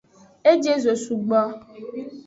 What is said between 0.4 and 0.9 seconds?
E je